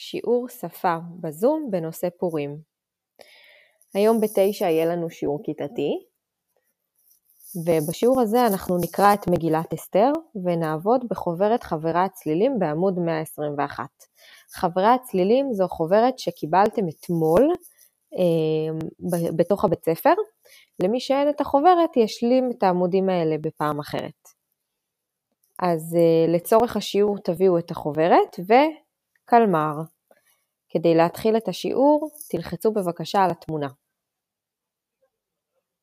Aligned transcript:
שיעור 0.00 0.48
שפה 0.48 0.96
בזום 1.20 1.68
בנושא 1.70 2.08
פורים. 2.18 2.58
היום 3.94 4.20
בתשע 4.20 4.64
יהיה 4.64 4.86
לנו 4.86 5.10
שיעור 5.10 5.40
כיתתי, 5.44 5.90
ובשיעור 7.66 8.20
הזה 8.20 8.46
אנחנו 8.46 8.78
נקרא 8.78 9.14
את 9.14 9.28
מגילת 9.28 9.72
אסתר 9.74 10.12
ונעבוד 10.44 11.04
בחוברת 11.10 11.62
חברי 11.62 12.00
הצלילים 12.00 12.58
בעמוד 12.58 12.98
121. 12.98 13.84
חברי 14.52 14.86
הצלילים 14.86 15.52
זו 15.52 15.68
חוברת 15.68 16.18
שקיבלתם 16.18 16.88
אתמול 16.88 17.52
אה, 18.18 18.88
בתוך 19.36 19.64
הבית 19.64 19.84
ספר. 19.84 20.14
למי 20.82 21.00
שאין 21.00 21.28
את 21.28 21.40
החוברת 21.40 21.96
ישלים 21.96 22.50
את 22.50 22.62
העמודים 22.62 23.08
האלה 23.08 23.36
בפעם 23.40 23.80
אחרת. 23.80 24.28
אז 25.62 25.96
אה, 25.96 26.32
לצורך 26.34 26.76
השיעור 26.76 27.18
תביאו 27.18 27.58
את 27.58 27.70
החוברת 27.70 28.36
וקלמר. 29.28 29.74
כדי 30.68 30.94
להתחיל 30.94 31.36
את 31.36 31.48
השיעור 31.48 32.10
תלחצו 32.30 32.72
בבקשה 32.72 33.24
על 33.24 33.30
התמונה. 33.30 33.68